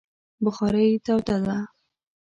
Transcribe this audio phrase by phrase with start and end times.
[0.43, 1.57] بخارۍ توده ده